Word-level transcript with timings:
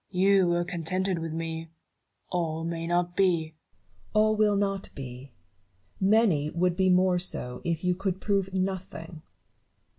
Newton. 0.11 0.19
You 0.25 0.47
were 0.47 0.63
contented 0.63 1.19
with 1.19 1.31
me; 1.31 1.69
all 2.31 2.63
may 2.63 2.87
not 2.87 3.15
be. 3.15 3.53
Barrow. 4.15 4.23
All 4.25 4.35
will 4.35 4.55
not 4.55 4.89
be: 4.95 5.31
many 5.99 6.49
would 6.49 6.75
be 6.75 6.89
more 6.89 7.19
so 7.19 7.61
if 7.63 7.83
you 7.83 7.93
could 7.93 8.19
prove 8.19 8.51
nothing. 8.51 9.21